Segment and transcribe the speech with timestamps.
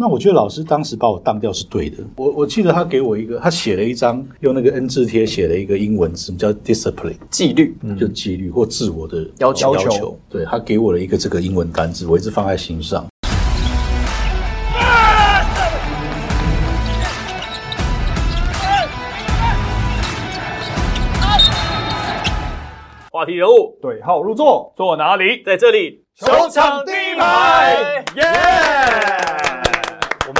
[0.00, 1.96] 那我觉得老师当时把我当掉是对的。
[2.14, 10.16] 我我记得他给我一个，他写了一张用那个 N 字贴写了一个英文字，叫 discipline，纪律，就纪律或自我的要求要求。
[10.30, 13.04] 对他给我了一个这个英文单字，我一直放在心上。
[23.10, 25.42] 话题人物对号入座，坐哪里？
[25.44, 28.22] 在这里，球场第一排，耶！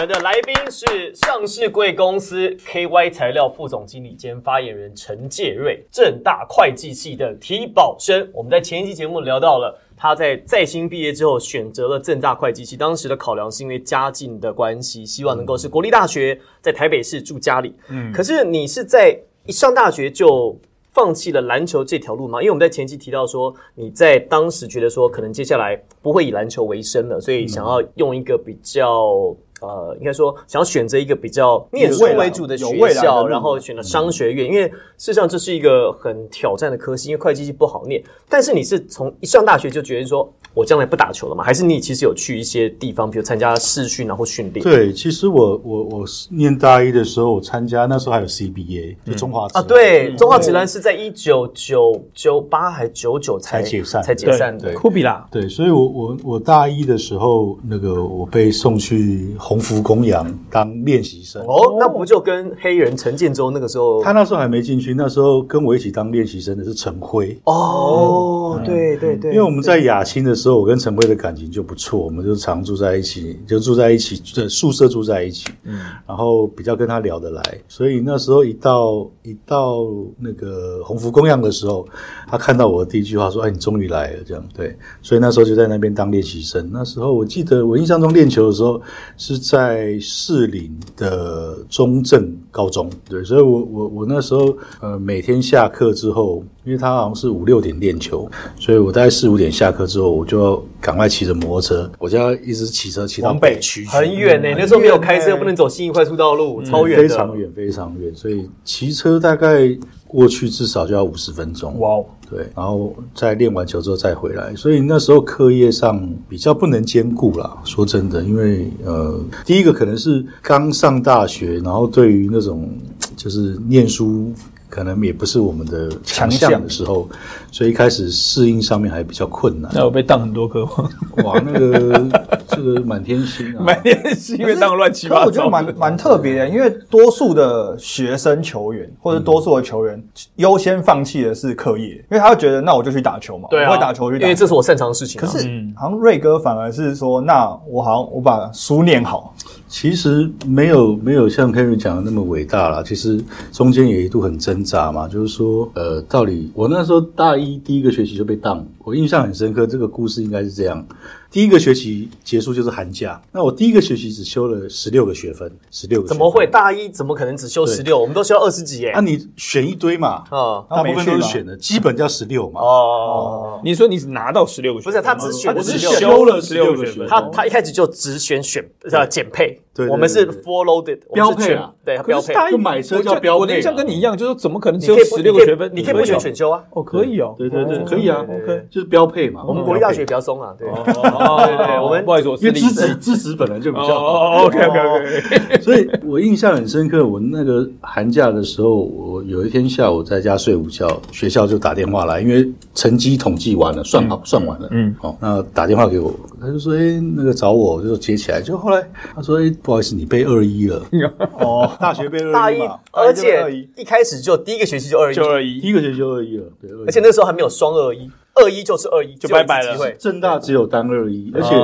[0.09, 8.27] 的来宾是上市贵公司 KY 材料副总经理兼发言人陈介瑞，正大会计系的提保生。
[8.33, 17.75] 我们在前一期节目聊到了他在在新毕业之后选择了正大会计系，当时的考量是因为家境的关系，希望能够是国立大学，在台北市住家里。
[17.91, 20.59] 嗯，可是你是在一上大学就。
[20.91, 22.41] 放弃了篮球这条路吗？
[22.41, 29.33] 因为我们在前期提到说，你在当时觉得说，可能接下来不会以篮球为生了，所以想要用一个比较。
[29.61, 38.02] 呃，应该说想要选择一个比较念书为主的学校，然后选了商学院，因为事实上这是一个很挑战的科系，因为会计系不好念。
[38.29, 41.45] 但是你是从一上大学就觉得说我将来不打球了吗？
[41.45, 44.63] 还是你其实有去一些地方，比如参加试训啊或训练？
[44.63, 54.73] 对，其实我我我念大一的时候，我参加那时候还有 CBA，就中华啊，对，中华职篮是在一九九九八还九九才解散，才解散的。
[54.74, 59.37] 酷比啦，对，所以我我我大一的时候，那个我被送去。
[59.38, 64.03] 鸿福公羊当练习生哦，那不就跟黑人陈建州那个时候？
[64.03, 79.84] 他那时候还没进去，那时候跟我一起当练习生的是陈辉哦，对对对，因为我们在亚青的时候，我跟陈辉的感情就不错，我们就常住在一起，就住在一起，在宿舍住在一起，嗯，然后比较跟他聊得来，所以那时候一到一到
[80.16, 81.84] 那个鸿福公样的时候，
[82.28, 86.71] 他看到我的第一句话说：“哎，你终于来了。”这样对，所以那时候就在那边当练习生。
[86.72, 88.81] 那时候我记得我印象中练球的时候
[89.16, 89.49] 是。
[89.49, 104.48] 在士林的中正高中，对，所以我我我那时候呃每天下课之后，因为他好像是五六点练球，所以我大概四五点下课之后，我就要赶快骑着摩托车，我就要一直骑车骑到北区，很远呢。
[104.59, 109.75] 那时候没有开车，不能走新义快速道路，超远，非常远，非常远，所以骑车大概
[110.06, 111.81] 过去至少就要五十分钟。
[111.81, 112.04] 哇。
[112.31, 117.56] 对，然后再练完球之后再回来，所以那时候课业上比较不能兼顾啦。
[117.65, 122.69] 说真的，因为呃，第一个可能是刚上大学，然后对于那种
[123.16, 124.31] 就是念书。
[124.78, 127.09] 可能也不是我们的强项的时候，
[127.50, 129.69] 所以一开始适应上面还比较困难。
[129.75, 130.89] 那我被当很多颗吗？
[131.25, 132.17] 哇，那个
[132.49, 135.27] 这个满天星啊， 满天星因为当乱七八糟。
[135.27, 140.03] 我觉得蛮蛮特别的，因为多数的学生球员或者多数的球员
[140.37, 145.21] 优先放弃的是课业，因为他会觉得那我就去打球嘛，对啊，会打球去，因为这是我擅长的事情。
[145.21, 145.39] 可是
[145.77, 149.34] 好像瑞哥反而是说，那我好像我把书念好。
[149.71, 153.22] 其实没有没有像 Henry 讲的那么伟大啦，其实
[153.53, 160.83] 中间也一度很挣扎嘛，就是说，呃，到底我那时候大一第一个学期就被当，我印象很深刻，这个故事应该是这样。
[161.31, 166.47] 第一个学期结束就是寒假，那我第一个学期只修了十六个学分，十六个怎么会？
[166.47, 167.99] 大一怎么可能只修十六？
[167.99, 168.93] 我们都修二十几耶。
[168.94, 172.61] 那你选一堆嘛，啊，大部分都是选的，基本叫十六嘛。
[172.62, 177.09] 哦，你说你拿到十六个，不是他只选，我只修了十六个学分。
[177.09, 182.34] 他他一开始就只选选呃减配，对，我们是 followed 标配啊，对标配。
[182.50, 183.41] 就买车叫标配。
[183.41, 185.71] 我的印象跟你一样，就是怎么可能只有十六个学分？
[185.72, 186.65] 你可以不选选修啊？
[186.71, 189.44] 哦，可以哦，对对对，可以啊，OK，就是标配嘛。
[189.47, 192.05] 我们国立大学比较松啊，对， 对对，我们。
[192.05, 194.44] 不好意思，因为资质资质本来就比较哦。
[194.47, 195.61] OK OK OK。
[195.61, 197.06] 所以我印象很深刻。
[197.06, 204.69] 我那个寒假的时候，我有一天下午在家睡午觉，学校就打电话来，因为成绩统计完了，算好算完了。
[204.71, 206.10] 嗯，好，那打电话给我，
[206.41, 210.82] 他就说：“哎，那个找我，就接起来。”就后来他说：“哎，不好意思，你被二一了。
[211.41, 216.44] ”哦，大学被二一嘛，而且一开始就第一个学期就二一，就二一，第一个学期就二一了。
[216.60, 218.10] 对，而且那时候还没有双二一。
[218.41, 219.76] 二一就是二一，就拜拜了。
[219.99, 221.54] 正大只有单二一，而且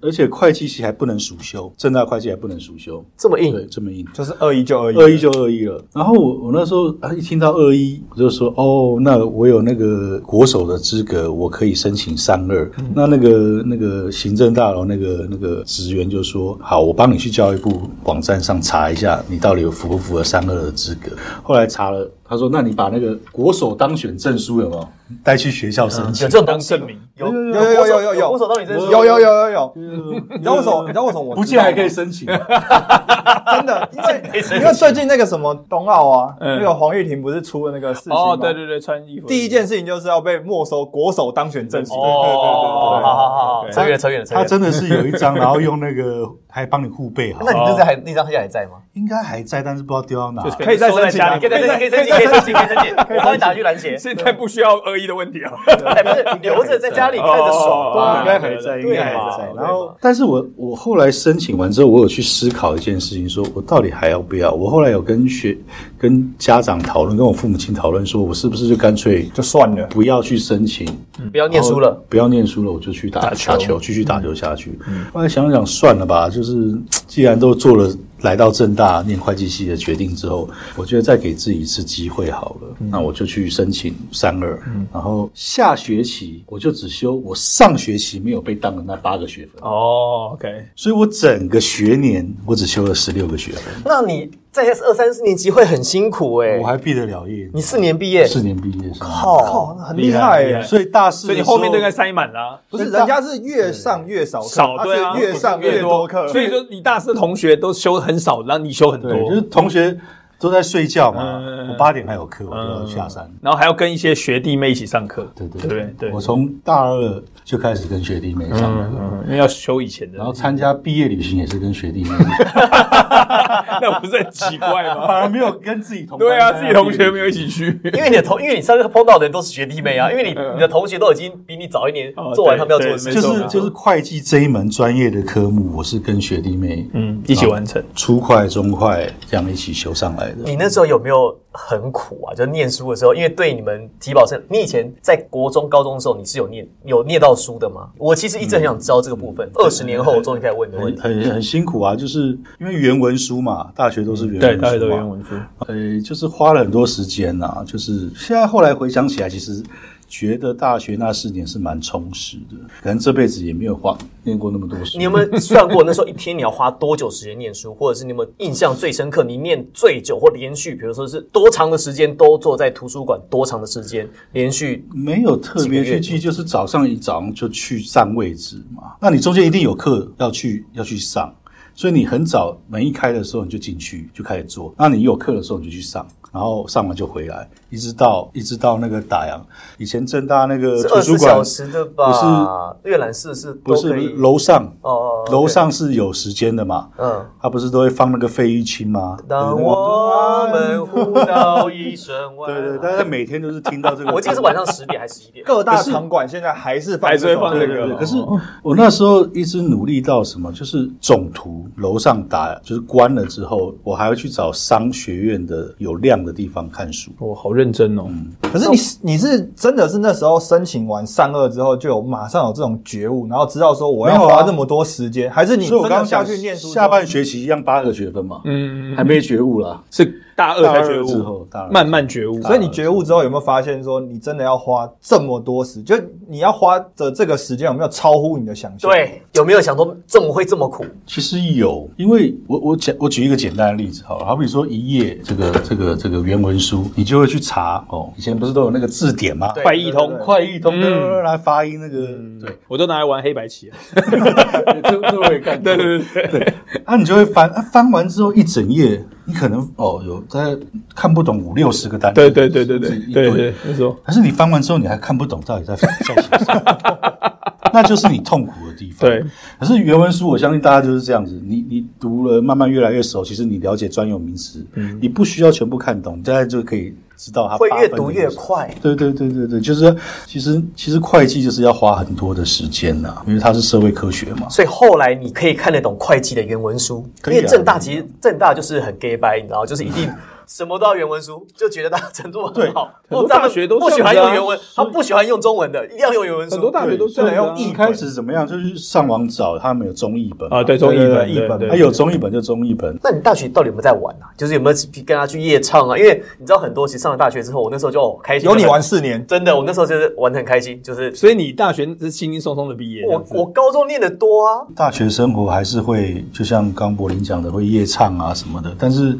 [0.00, 5.82] 而且会计系还不能暑修，正大会计还不能暑修，这么硬，对，这么硬，就是二一就二一，二一就二一了。
[5.92, 12.70] 然后我我那时候啊一听到二一，我就说哦，那我有那个国手的资格，我可以申请三二。
[12.94, 21.10] 那那个那个行政大楼那个那个职员就说好，我帮你去教育部网站上查一下，你到底有符不符合三二的资格。
[21.42, 22.10] 后来查了。
[22.30, 24.88] 他说：“那你把那个国手当选证书有没有
[25.24, 26.24] 带去学校申请？
[26.24, 26.96] 有这种证明？
[27.16, 28.86] 有有有有有有有国手当选证书？
[28.86, 29.72] 有有有有有。
[29.74, 30.82] 你知道为什么？
[30.82, 32.28] 你知道为什么我不进还可以申请？
[33.52, 34.22] 真的，因为
[34.60, 39.26] 因为最近那个什么冬奥啊，那个黄玉婷不是出了那个事情哦，对对对，穿衣服。
[39.26, 41.94] 第一件事情就是要被没收国手当选证书。
[41.94, 44.26] 哦，好好好，扯远了扯远了。
[44.26, 47.52] 他真的是有一张，然后用那个还帮你护背好那。
[47.52, 48.78] 你那张还那张现在还在吗？
[48.94, 50.42] 应该还在，但是不知道丢到哪。
[50.42, 53.96] 就是可以再申请啊家里，可以再可以申请，可以申请，可以申请，我帮你打去拦截。
[53.96, 55.52] 现在不需要恶意的问题啊。
[55.66, 58.20] 哎，不是留着在家里看着爽？
[58.20, 59.52] 应该还在，应该还在。
[59.56, 64.50] 然后，但是我我后来申请完之后，我有去思考一件事情，说我到底还要不要？
[64.52, 65.56] 我后来有跟学
[65.98, 69.86] 跟家长讨论，跟我父母亲讨论，说我是不是就干脆就算了。
[69.86, 70.86] 不要去申请，
[71.30, 71.92] 不要念书了。
[72.08, 74.78] 不要念书了，我就去打打球打球，继续打球下去。
[75.12, 76.74] 后来想想算了吧，就就是
[77.06, 84.58] 既然都做了来到正大念会计系的决定之后，我觉得再给自己一次机会好了，那我就去申请三二，
[84.92, 96.66] 然后下学期我就只修我上学期没有被当的那八个学分，哦，OK，所以我整个学年我只修了十六个学分，那你在二三四年级会很辛苦哎我。
[96.66, 100.62] 还毕得了业，你四年毕业，四年毕业是吗，靠，靠，那很厉害耶！
[100.62, 102.60] 所以大四所以你后面都应该塞满啦。
[102.68, 109.96] 不是，人家是越上越少课，少对啊，越上越多课，所以说你大四的同学都修很很少，让你修很多，，就是同学
[110.40, 113.30] 都在睡觉嘛，嗯我八点还有课，我就要下山。
[113.42, 115.68] 然后还要跟一些学弟妹一起上课，对对对。
[115.68, 115.94] 不对？
[115.98, 122.10] 对，我从大二就开始跟学弟妹上课，嗯，因为要修以前的，然后参加毕业旅行也是跟学弟妹，
[123.82, 125.06] 那不是很奇怪吗？
[125.06, 137.82] 反而没有跟自己同班对啊，自己同学没有一起去，因为你的同，因为你上次碰到的人都是学弟妹啊， 因为你你的同学都已经比你早一年哦做完他们要做的事就是就是会计这一门专业的科目，我是跟学弟妹嗯，一起完成。
[137.94, 140.44] 初快、中快这样一起修上来的。
[140.44, 142.34] 你那时候有没有很苦啊？
[142.34, 147.88] 就念书的时候，因为对你们体保生，你以前在国中、高中的时候，你是有念有念到书的吗？
[147.98, 149.50] 我其实一直很想知道这个部分。
[149.54, 151.00] 二十年后，我终于开始问你的问题。
[151.00, 155.34] 很很很辛苦啊，就是因为原文书嘛，大学都是原文对，大学都原文书。
[155.66, 159.62] 呃，就是花了很多时间呐、就是现在后来回想起来，其实
[160.10, 164.98] 觉得大学那四年是蛮充实的，可能这辈子也没有花念过那么多书。
[164.98, 169.22] 你有没有算过那时候一天你要花多久时间念书，或者是你有没有印象最深刻？
[169.22, 174.84] 你念最久或连续，比如说是多长的时间都坐在图书馆，多长的时间连续？
[174.92, 178.96] 没有特别去记，就是早上一早上就去占位置嘛。
[179.00, 181.32] 那你中间一定有课要去要去上，
[181.72, 184.74] 所以你很早门一开的时候你就进去就开始做。
[184.76, 189.40] 那你有课的时候你就去上，然后上完就回来，一直到一直到那个打烊。
[189.78, 192.76] 以前正大那个图书馆小时的吧？
[192.84, 196.88] 阅览室是不是楼上哦哦，楼上是有时间的嘛？
[196.98, 197.26] 嗯。
[197.42, 199.16] 他不是都会放那个费玉清吗？
[199.26, 202.60] 当我们互道一声晚安。
[202.62, 204.12] 对对，大家每天都是听到这个。
[204.14, 205.44] 我记得是晚上十点还是十一点。
[205.44, 208.16] 各大场馆现在还是放还是会放这个可是
[208.62, 217.10] 我那时候一直努力到什么，就是总图楼上打就是关了之后，我还要去找商学院的有亮的地方看书。
[217.18, 218.06] 我好认真哦，
[218.42, 218.76] 可是你
[219.12, 226.68] 你是真的是那时候申请完善恶之后就有马上有这种觉悟，然后知道说我要花这么多时间，还是你刚刚讲去念书？
[226.68, 229.82] 下半学期一样八个学分嘛，嗯，还没觉悟啦。
[229.90, 232.40] 是大二才觉大二之悟后大二，慢慢觉悟。
[232.42, 235.94] 所以你觉悟之后有没有发现说你真的要花这么多时，就
[236.28, 240.84] 你要花的这个时间有没有超乎你的想象？，对，有没有想说这么会这么苦？
[241.06, 249.52] 其实有，因为我我讲我举一个简单的例子好了，好比说一页这个这个这个原文书，你就会去查哦，以前不是都有那个字典吗？
[249.62, 252.06] 快译通，快译通嗯来发音那个，
[252.40, 253.70] 对，我都拿来玩黑白棋。
[253.94, 255.60] 这这我也看。
[255.62, 256.54] 对对对对，
[256.84, 260.56] 啊，你就会翻，啊、翻完之后一整页，你可能哦有在
[260.94, 263.96] 看不懂五六十个单词，对对对对对对对，没错。
[264.04, 266.14] 可是你翻完之后，你还看不懂到底在在写什
[266.54, 267.29] 么，
[267.72, 269.08] 那就是你痛苦的地方。
[269.08, 269.22] 对，
[269.58, 274.64] 可是原文书，我相信大家就是这样子，你你读了，慢慢越来越熟，其实你了解专有名词，
[275.00, 278.28] 你不需要全部看懂，大家就可以知道它会越读越。
[278.30, 278.72] 快。
[278.80, 284.48] 对对对对对，就是其实其实会计就是要花很多的时间呐、因为它是社会科学嘛。
[284.48, 290.08] 所以后来你可以看得懂会计的原文书，可以啊因为正大其实正大就是很 gay 白，你知道，就是一定
[290.50, 292.90] 什么都要原文书，就觉得大家程度很好。
[293.08, 296.56] 很多大学都不喜欢用原文，他不喜欢用中文的，一定要用原文书。
[296.56, 304.26] 很多大学都这样啊用译一开始怎么样，就是上网找他们有中译本啊，对，中译本，对译本对他有中译本就中译本，那你大学到底有没有在玩啊？
[304.36, 304.76] 就是有没有
[305.06, 305.96] 跟他去夜唱啊？
[305.96, 308.50] 因为你知道很多，其实上了大学之后，我那时候就开心。
[308.50, 318.74] 有你玩，四年，真的，我那时候就是玩的很开心，就是所以你大学是轻轻松松的毕业，我我高中念的多啊，大学生活还是会，就像刚柏林讲的，会夜唱啊什么的。
[318.76, 319.16] 但是，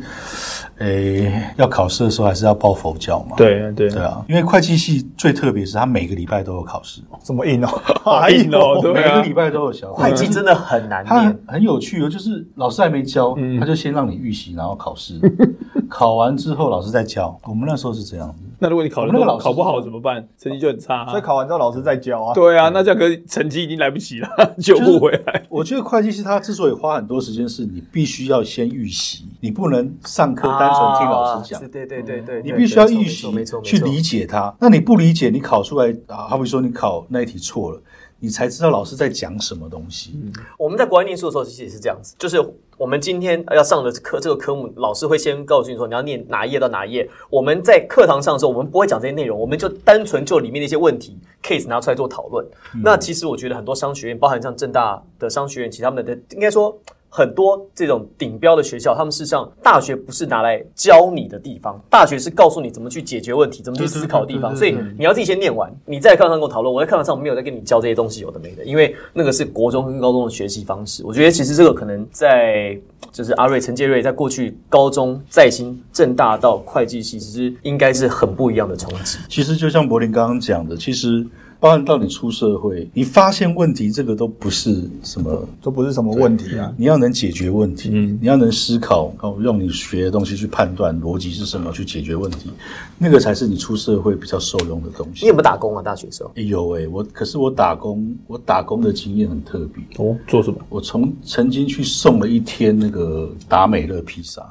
[0.80, 3.36] 诶、要考试的时候还是要抱佛教嘛。
[3.36, 7.68] 对对对啊，因为会计系最特别是他每个礼拜都有考试，这么硬哦
[8.02, 11.40] 好硬哦，对啊每个礼，拜都有小考会计真的很难念它很。
[11.46, 15.18] 很有趣哦，就是老师还没教，嗯他就先让你预习，然后考试，
[15.88, 17.38] 考完之后老师再教。
[17.44, 20.28] 我们那时候是这样子，那如果你考的那个老考不好怎么办？
[20.38, 21.08] 成绩就很差、啊。
[21.08, 22.34] 所以考完之后老师再教啊。
[22.34, 25.46] 对啊，那这样可是成绩已经来不及了，救不回来。
[25.48, 34.00] 我觉得会计师他之所以花很多时间，是你必须要先预习，你不能上课单纯听老师讲啊，对对对对，你必须要预习去理。
[34.00, 34.52] 解它。
[34.58, 37.80] 那你不理解，你考出来啊，好比说你考那一题错了，
[38.20, 40.20] 你才知道老师在讲什么东西。
[40.58, 42.38] 我们在国外念书的时候，其实也是这样子，就是
[42.76, 47.08] 我们今天要上的课这个科目，老师会先告诉你说你要念哪一页到哪一页。
[47.30, 52.46] 我们在课堂上的时候，我们不会讲这些内容，我们就单纯就里面的一些问题 case 拿出来做讨论。
[52.84, 56.78] 那其实我觉得很多商学院，包含像正大的商学院，其实他们的应该说。
[57.12, 64.54] 很多这种顶标的学校，他们事实上大学不是拿来教你的地方，大学是告诉你怎么去解决问题、怎么去思考的地方。
[64.54, 66.72] 所以你要自己先念完，你在课堂上跟我讨论。
[66.72, 71.04] 我在课堂上没有在跟你教这些东西，有的没的，因为那个是国中跟高中的学习方式。
[71.04, 72.78] 我觉得其实这个可能在
[73.10, 79.18] 就是阿瑞、陈介瑞在过去高中在新、正大到会计系，其实应该是很不一样的冲击。
[79.28, 81.26] 其实就像柏林刚刚讲的，其实
[81.60, 86.72] 包含到你出社会，你发现问题，这个都不是什么，都不是什么问题啊。
[86.78, 92.50] 你要能解决问题，嗯你要能思考，哦，用你学的东西去判断逻辑是什么，去解决问题，
[92.96, 95.26] 那个才是你出社会比较受用的东西。
[95.26, 95.82] 你有没有打工啊？
[95.82, 96.32] 大学时候？
[96.36, 99.84] 哎有哎、我可是我打工，我打工的经验很特别。
[100.02, 100.58] 哦，做什么？
[100.70, 104.42] 我从曾经去送了一天那个达美乐披萨，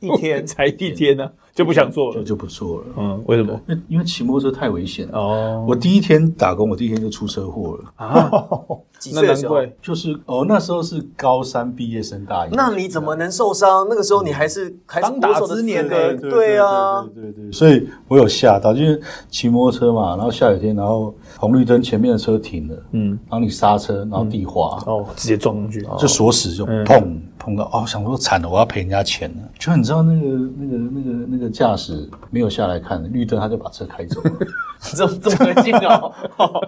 [0.00, 2.16] 一天 才一天呢、就不想做了。
[2.16, 2.86] 就就不做了。
[2.96, 3.60] 嗯，为什么？
[3.68, 5.18] 因为因为骑摩托车太危险了。
[5.18, 7.92] 哦，我第一天打工，我第一天就出车祸了。
[7.98, 8.30] 那
[8.98, 9.36] 几岁的。
[9.82, 12.50] 就是哦，那时候是高三毕业生大一。
[12.52, 13.86] 那你怎么能受伤？
[13.88, 25.86] 那个时候你还是还是当打国手的之年资格欸对啊，对对所以我有吓到，就是骑摩托车嘛，然后下雨天，然后红绿灯前面的车停了，嗯，然后你刹车，然后地滑，哦，直接撞上去。
[25.98, 29.36] 就锁死就砰碰到，哦，想说惨了，我要赔人家钱了。
[29.58, 34.30] 就你知道那个那个那个那个驾驶没有下来看，绿灯他就把车开走了。
[34.78, 36.12] 这么这么恶心哦？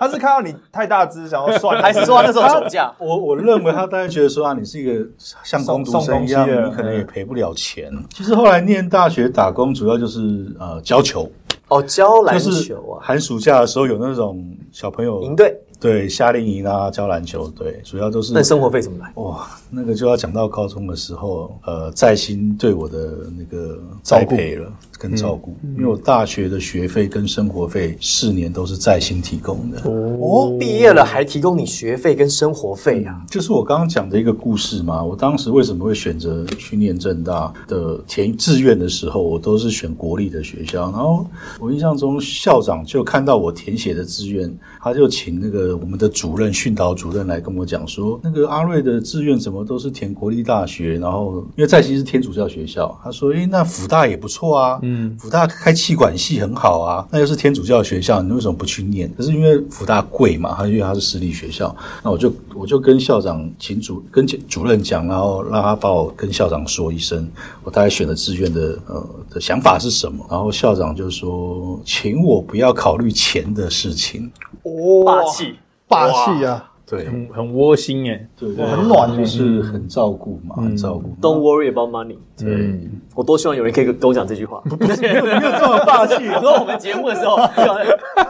[0.01, 2.93] 他是看到你太大只，想要算，还是说他那时候酒驾？
[2.99, 5.07] 我我认为他大概觉得说啊，你是一个
[5.43, 7.93] 像工读生一样，你可能也赔不了钱。
[8.11, 11.31] 其实后来念大学打工，主要就是呃教球，
[11.69, 19.13] 哦，教篮就是球啊，寒暑假的时候有那种小朋友营队，对夏令营啊，教篮球，对，主要都是那生活费怎么来？
[19.15, 29.81] 哇，那个就要讲到高中的时候，呃，在新对我的那个栽培了跟照顾，因为我大学的学费跟生活费四年都是在新提供的。
[29.85, 33.23] 哦，毕业了还提供你学费跟生活费啊？
[33.31, 35.03] 就是我刚刚讲的一个故事嘛。
[35.03, 40.91] 我当时为什么会选择去念正大的填志愿的时候，我都是选国立的学校。
[40.91, 41.25] 然后
[41.61, 50.99] 我印象中校长就看到我填写的志愿，他就请那个我们的主任训导主任来跟我讲说，那个阿瑞的志愿怎么都是填国立大学？
[50.99, 54.88] 然后因为在新是天主教学校，他说，诶，那辅大也不错啊，嗯，
[55.19, 59.13] 辅大开气管系很好啊，那又是天主教学校，你为什么不去念？
[59.17, 67.29] 可是因为辅大贵嘛，他因为它是私立学校，那我就我就跟校长请主跟主任讲，然后让他帮我跟校长说一声，
[67.65, 74.31] 我大概选的志愿的呃的想法是什么，然后校长就说，请我不要考虑钱的事情，
[74.63, 75.55] 哦霸气，
[75.87, 76.68] 霸气啊！
[76.89, 77.05] 对。
[77.07, 78.29] 很很窝心哎。
[78.37, 81.09] 对，对很暖欸就是很照顾嘛，很照顾。
[81.21, 82.17] Don't worry about money。
[82.37, 84.63] 对，我多希望有人可以跟我讲这句话。
[84.79, 87.35] 没有这么霸气我说 我们节目的时候，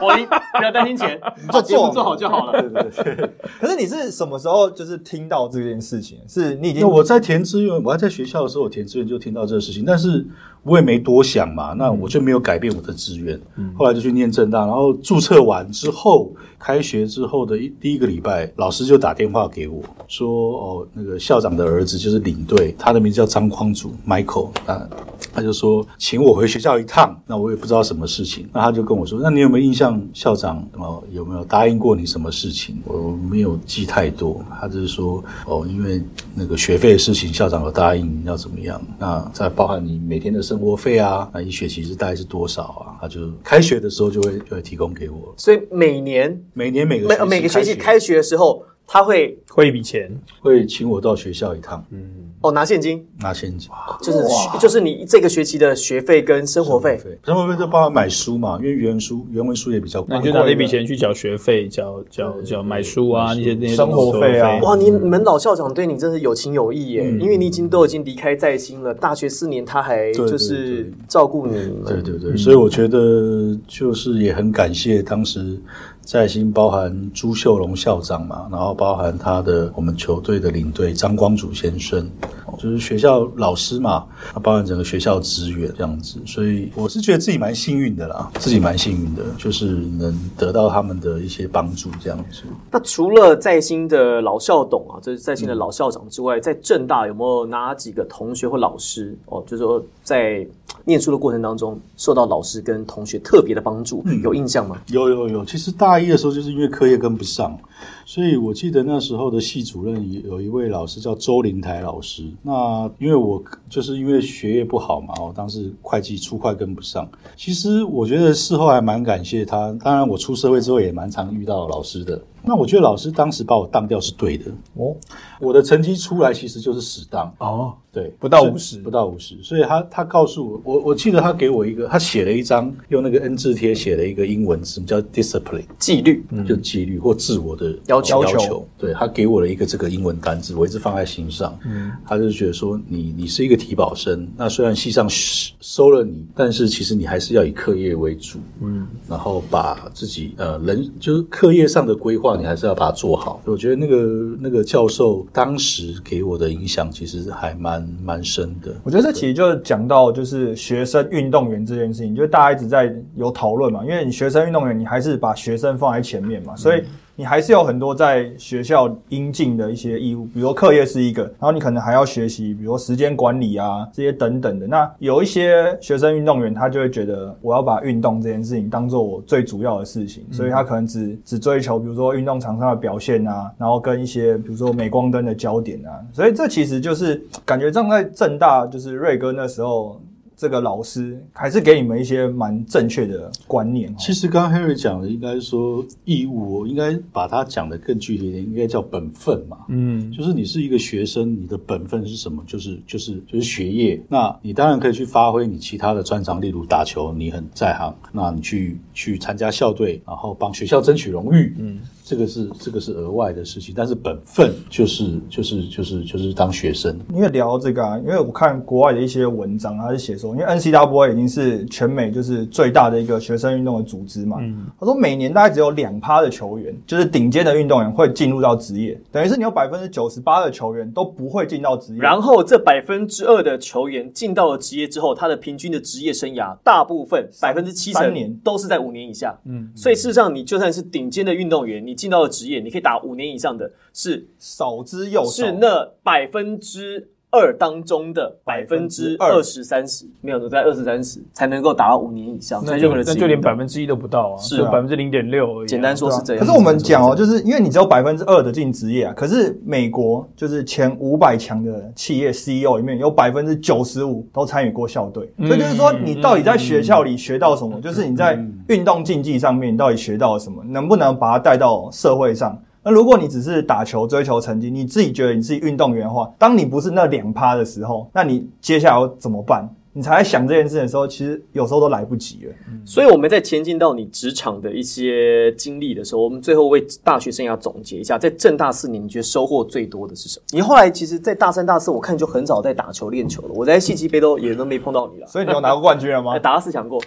[0.00, 1.20] 我一不要担心钱，
[1.52, 2.60] 做节目做好就好了。
[2.60, 6.18] 对对对可是你是什么时候就是听到这件事情？
[6.26, 10.26] 是你已经我在填志愿，我还在学校的时候，我填志愿就听到这个事情，但是
[10.68, 13.40] 我也没多想嘛，那我就没有改变我的志愿。
[13.76, 24.88] 后来就去念正大，然后注册完之后，开学之后的一第一个礼拜，老师就打电话给我说：“哦，那个校长的儿子就是领队，他的名字叫张匡祖 Michael 啊。”
[25.32, 32.76] 他就说请我回学校一趟，那我也不知道什么事情，那他就跟我说，那你有没有印象校长哦有没有答应过你什么事情？
[32.84, 36.02] 我没有记太多，他就是说哦，因为
[36.34, 42.98] 那个学费的事情，校长有答应要怎么样，那再包含你每天的生活费啊，那一学期是大概是多少啊？
[43.00, 52.24] 他就开学的时候就会就会提供给我，所以每年每年每个每学期每个学期开开学的时候，他会汇一笔钱，会请我到学校一趟，嗯。
[52.40, 53.68] 哦拿现金，拿现金。
[54.00, 54.18] 就是
[54.60, 56.96] 就是你这个学期的学费跟生活费。
[57.24, 57.58] 生活费。
[57.58, 64.56] 就包含买书嘛，因为原书原文书也比较贵，那你就拿那笔钱去缴学费、缴缴缴买书啊，那些那些生活费啊。
[64.62, 71.84] 哇，你你们老校长对你真是有情有义耶，因为你已经都已经离开在新了，大学四年他还就是照顾你们。
[71.84, 75.60] 对对对，所以我觉得就是也很感谢当时
[76.10, 82.10] 在新包含朱秀龙校长嘛，然后包含他的我们球队的领队张光祖先生，
[82.58, 92.42] 就是学校老师嘛，啊包含整个学校资源这样子，所以我是觉得自己蛮幸运的啦，自己蛮幸运的，就是能得到他们的一些帮助这样子。
[92.70, 100.46] 那除了在新的老校董啊，这是在新的老校长之外，在正大有没有哪几个同学或老师哦，就是说在
[100.84, 104.80] 念书的过程当中受到老师跟同学特别的帮助，嗯有印象吗？
[104.88, 107.58] 有有有，其实大一的时候就是因为课业跟不上，
[108.04, 112.24] 所以我记得那时候的系主任有一位老师叫周林台老师。
[112.42, 117.08] 那因为我就是因为学业不好嘛，我当时会计初会跟不上。
[117.36, 119.76] 其实我觉得事后还蛮感谢他。
[119.82, 122.20] 当然我出社会之后也蛮常遇到老师的。
[122.42, 124.50] 那我觉得老师当时把我当掉是对的。
[124.74, 124.96] 哦，
[125.40, 127.32] 我的成绩出来其实就是死当。
[127.38, 138.66] 哦，对，不到五十不到五十，所以他他告诉我，我我记得他给我一个，他写了一张用那个 N 字贴写了一个英文什么，叫 discipline，纪律，就纪律或自我的要求要求。
[138.78, 141.58] 对他给我了一个这个英文单字，我一直放在心上。
[141.64, 148.38] 嗯，他就觉得说，你你是一个体保生，那虽然系上收了你，但是其实你还是要以课业为主。
[148.60, 153.40] 嗯，然后把自己呃人就是课业上的规划，你还是要把它做好。
[153.44, 158.74] 我觉得那个那个教授当时给我的影响，其实还蛮蛮深的。
[158.84, 166.82] 我觉得这其实就是讲到就是学生运动员这件事情，就是大家一直在有讨论嘛，因为你学生运动员，你还是把学生放在前面嘛，所以
[167.18, 174.68] 你还是有很多在学校应尽的一些义务，比如说课业是一个，然后你可能还要学习，比如说时间管理啊这些等等的。
[174.68, 190.00] 那有一些学生运动员，他就会觉得我要把运动这件事情当做我最主要的事情，所以他可能只只追求比如说运动场上的表现啊，然后跟一些比如说镁光灯的焦点啊，所以这其实就是感觉站在正大，就是瑞哥那时候。
[190.38, 193.92] 这个老师还是给你们一些蛮正确的观念。
[193.98, 199.58] 其实刚刚 Harry 讲的应该说义务，我应该把它讲的更具体一点，应该叫本分嘛。
[199.68, 202.40] 嗯，就是你是一个学生，你的本分是什么？
[202.46, 204.00] 就是就是就是学业。
[204.08, 211.52] 那你当然可以去发挥你其他的专长，例如打球，你很在行，那你去去参加校队，然后帮学校争取荣誉。
[211.58, 211.80] 嗯。
[212.08, 216.98] 这个是这个是额外的事情，但是本分就是就是就是就是当学生。
[217.12, 224.38] 因为聊这个啊，因为我看国外的一些文章，他是写说，因为 NCAA 已经是全美就是最大的一个学生运动的组织嘛。
[224.40, 224.64] 嗯。
[224.80, 232.00] 他说每年大概只有两趴的球员，就是顶尖的运动员会进入到职业，等于是你有百分之九十八的球员都不会进到职业。
[232.00, 239.38] 然后这百分之二的球员进到了职业之后，他的平均的职业生涯大部分百分之七成年都是在五年以下。
[239.44, 239.70] 嗯。
[239.76, 255.68] 所以事实上，你就算是顶尖的运动员，你进到的职业，你可以打五年以上的是少之又少，是那百分之二当中的百分之二十三十，没有都在二十三十才能够达到五年以上，那就那就连百分之一都不到啊，是百分之零点六而已。
[255.68, 256.44] 简单说是这样。
[256.44, 272.58] 可是我们讲哦，就是因为你只有百分之二的进职业啊，可是美国就是前五百强的企业 CEO 里面有百分之九十五都参与过校队，所以就是说你到底在学校里学到什么，就是你在运动竞技上面你到底学到了什么，能不能把它带到社会上？
[272.88, 279.68] 那如果你只是打球追求成绩，你自己觉得你是运动员的话，当你不是那两趴的时候，那你接下来要怎么办？
[279.98, 282.54] 你才在想这件事的时候，其实有时候都来不及了。
[282.86, 290.44] 所以我们在前进到你职场的一些经历的时候，我们最后为大学生涯总结一下，在正大四年，你觉得收获最多的是什么？
[290.52, 293.48] 你后来其实，在大三、大四，我看就很少在打球练球了。
[293.52, 295.26] 我在戏剧杯都也都没碰到你了。
[295.26, 296.38] 所以你有拿过冠军了吗？
[296.38, 297.02] 打到四强过，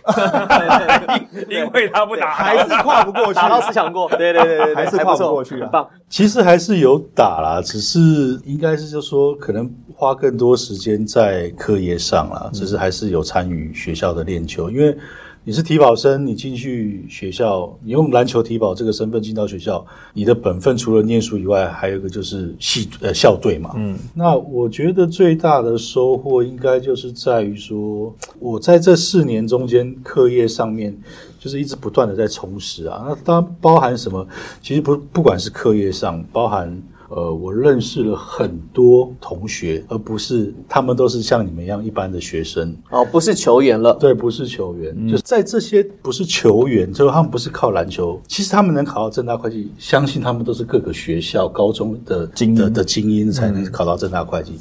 [1.50, 3.36] 因为他不打，还是跨不过去。
[3.36, 5.88] 打到四强过，对对对对，还是跨不过去，很棒。
[6.10, 8.00] 其实还是有打啦，只是
[8.46, 14.98] 应该是就说可能花更多时间在课业上啦，只是还是有参与学校的练球，因为
[15.44, 23.74] 你是体保生，你进去学校，你用篮球体保这个身份进到学校，你的本分除了念书以外，还有一个就是系呃校队嘛。
[23.76, 30.98] 嗯，那我觉得最大的收获应该就是在于说，我在这四年中间课业上面。
[31.42, 34.24] 就是一直不断的在充实啊，那当然包含什么？
[34.62, 36.80] 其实不不管是课业上，包含
[37.14, 54.54] 呃，我认识了很多同学，而不是他们都是像你们一样一般的学生哦，不是球员了，对，不是球员，就是在这些不是球员，就是他们不是靠篮球，其实他们能考到正大会计，相信他们都是各个学校高中的精英的精英才能考到正大会计，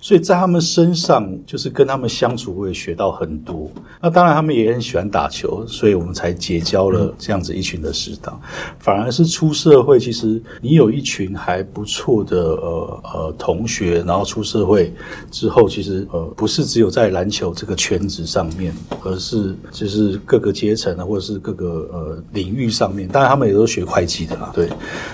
[0.00, 3.68] 所以在他们身上，就是跟他们相处，我也学到很多。
[4.00, 8.40] 那当然，他们也很喜欢打球，所以我们才结交了这样子一群的师长。
[8.78, 11.95] 反而是出社会，其实你有一群还不错。
[11.96, 14.92] 错的呃呃同学，然后出社会
[15.30, 23.08] 之后，其实呃不是只有在篮球这个圈子上面，而是就是各个阶层啊，或者是各个呃领域上面。
[23.08, 24.52] 当然，他们也都是学会计的啦。
[24.54, 24.68] 对，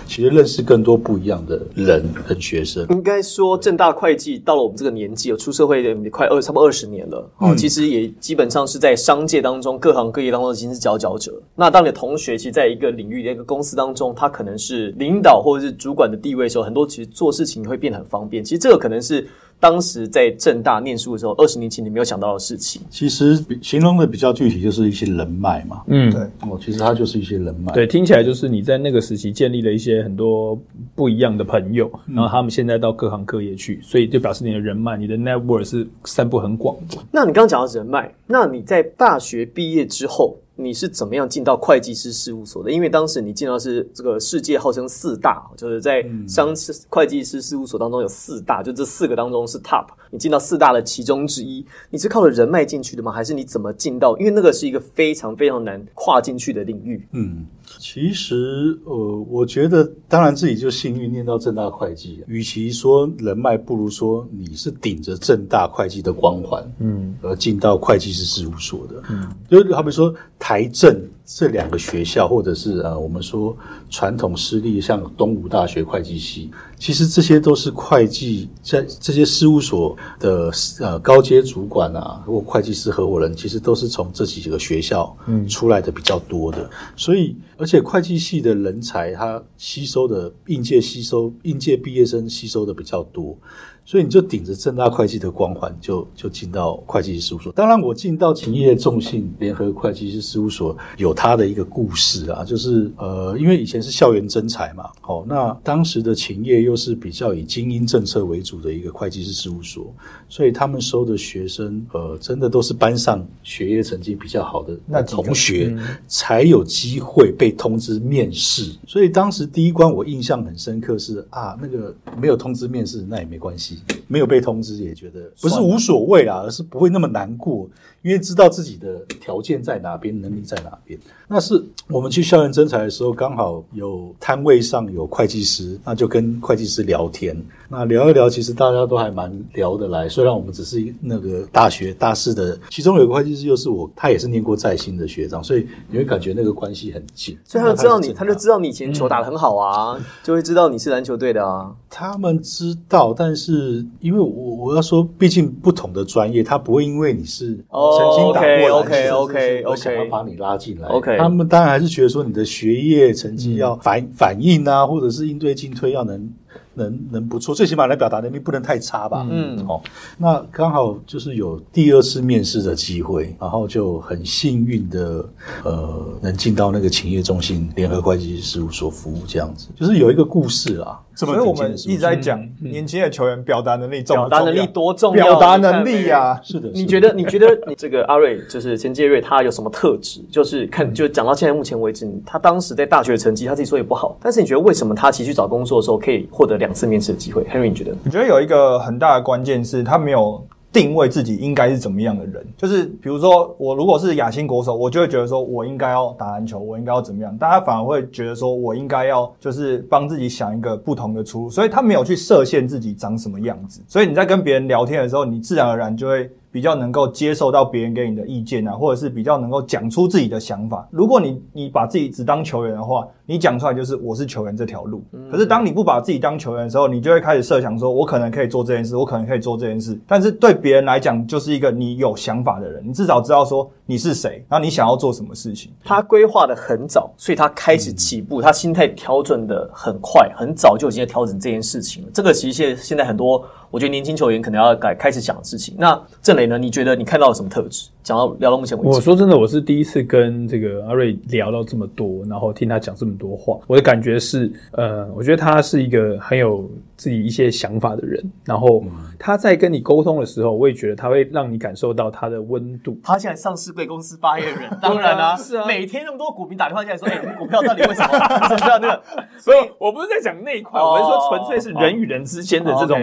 [0.09, 2.85] 其实认识更多不一样的人跟学生。
[2.91, 7.31] 应该说，正大会计到了我们这个年纪，有出社会的快二差不多二十年了。
[7.39, 11.33] 哦，其实也基本上是在商界当中各行各业当中已经是佼佼者。
[11.55, 18.43] 那当你的同学其实在一个领域、一个公司当中，他可能是领导或者是主管的地位的时候，很多其实做事情会变得很方便。
[18.43, 19.27] 其实这个可能是
[19.61, 22.81] 当时在正大念书的时候，二十年前你没有想到的事情。
[22.89, 25.83] 其实形容的比较具体，就是一些人脉嘛。
[25.89, 27.71] 嗯，对，哦，其实它就是一些人脉。
[27.75, 30.59] 对，听起来就是你在那个时期建立了一些很多
[30.95, 36.97] 不一样的朋友，然后他们现在到各行各业去，所以就表示你的人脉、你的 network 是散布很广的。
[37.13, 42.71] 那你刚刚讲到人脉，那你在大学毕业之后，你是怎么样进到会计师事务所的？
[42.71, 46.55] 因为当时你进到是这个世界号称四大，就是在商
[46.89, 49.87] 会计师事务所当中有四大，就这四个当中是 top。
[50.13, 53.11] 你进到四大的其中之一，你是靠着人脉进去的吗？
[53.11, 54.15] 还是你怎么进到？
[54.19, 57.09] 因为那个是一个非常非常难跨进去的领域。
[57.13, 57.47] 嗯，
[57.79, 70.95] 其实呃，我觉得当然自己就幸运念到正大会计，与其说人脉，不如说你是顶着正大会计的光环，嗯，而进到会计师事务所的，嗯，就好比说台政
[71.25, 73.57] 这两个学校，或者是呃，我们说
[73.89, 85.17] 传统私立像东吴大学会计系，其实这些都是会计在这些事务所的呃高阶主管啊，或会计师合伙人，其实都是从这几个学校
[85.49, 93.39] 出来的比较多的，所以而且会计系的人才，他吸收的应届吸收应届毕业生吸收的比较多。
[93.85, 97.53] 所以你就顶着正大会计的光环，就就进到会计师事务所。
[97.53, 109.93] 当然，我进到勤业众信联合会计师事务所，有他的一个故事啊，就是呃，因为以前是校园征才嘛，哦，那当时的勤业又是比较以精英政策为主的一个会计师事务所，
[110.29, 118.73] 所以他们收的学生，呃，真的都是班上学业成绩比较好的那同学，才有机会被通知面试。
[118.87, 123.72] 所以当时第一关我印象很深刻是啊，那个没有通知面试，那也没关系。
[124.07, 127.69] 没有被通知也觉得不是无所谓啦，而是不会那么难过，
[128.03, 130.99] 因为知道自己的条件在哪边，能力在哪边。
[131.29, 137.35] 那是我们去校园征才的时候，刚好有摊位上有会计师，那就跟会计师聊天。
[137.69, 140.07] 那聊一聊，其实大家都还蛮聊得来。
[140.07, 147.39] 虽然我们只是那个大学大四的，其中有个会计师又是我，他也是念过在新的学长，所以你会感觉那个关系很近。
[147.45, 151.75] 所以他就知道你，那他就知道你以前球打得很好啊，就会知道你是篮球队的啊。
[151.89, 160.89] 他们知道，但是因为我我要说，毕竟不同的专业，他不会因为你是哦曾经打过篮球 OK，OK，OK，OK 我想要把你拉进来。
[160.89, 166.29] OK 他们当然还是觉得说你的学业成绩要反、反应啊，或者是应对进退要能
[166.75, 169.27] 能能不错，最起码来表达能力不能太差吧。
[169.31, 169.81] 嗯哦，
[170.19, 175.29] 那刚好就是有第二次面试的机会，然后就很幸运的
[175.65, 181.01] 呃能进到那个勤业中心联合会计师事务所服务，这样子就是有一个故事啊。
[181.15, 185.27] 所以我们一直在讲年轻的球员表达能力重重表达能力多重要？
[185.27, 190.23] 表达能力啊，是的，你觉得你觉得你这个阿瑞就是钱介瑞，他有什么特质？
[190.31, 197.93] 就是看就讲到现在目前为止，他当时在大学的成绩他自己说也不好，但是你觉得为什么他其实去找工作的时候可以获得两次面试的机会？Henry，你觉得？
[198.05, 200.41] 我觉得有一个很大的关键是他没有
[200.73, 202.47] 定位自己应该是怎么样的人。
[202.57, 207.37] 就是比如说，我如果是亚新国手，我就会觉得说我应该要打篮球，我应该要怎么样。
[207.41, 213.83] 但他反而会觉得说我应该要就是帮自己想一个不同的出路，所以他没有去设限自己长什么样子。
[213.89, 216.31] 所以你在跟别人聊天的时候，你自然而然就会。
[216.53, 220.87] 比较能够接受到别人给你的意见啊，或者是比较能够讲出自己的想法。
[220.91, 225.03] 如果你你把自己只当球员的话，你讲出来就是我是球员这条路。
[225.31, 229.99] 可是当你不把自己当球员的时候，你就会开始设想说，我可能可以做这件事，我可能可以做这件事。
[230.07, 235.73] 但是对别人来讲，就是一个你有想法的人，你至少知道说你是谁，然后你想要做什么事情。
[235.83, 242.11] 他规划的很早，所以他开始起步，他心态调整的很快，很早就已经在调整这件事情了。
[242.13, 245.75] 这个其实现现在很多，我觉得年轻球员可能要改开始想的事情。
[245.79, 246.59] 那郑磊呢？
[246.59, 247.89] 你觉得你看到了什么特质？
[248.03, 258.83] 讲到聊到目前为止，我说真的，我是第一次跟这个阿瑞聊到这么多，然后听他讲这么多话，我的感觉是，呃，我觉得他是一个很有自己一些想法的人，然后
[259.21, 262.99] 他在跟你沟通的时候，我也觉得他会让你感受到他的温度。
[263.05, 268.49] 他现在上市贵公司发言人，当然 啦、是啊每天那么多股民打电话进来说，哎、股票到底为什么？
[268.49, 269.03] 怎么样那个？
[269.39, 272.99] 所以我不是在讲那一块，哦我是说纯粹是人与人之间的这种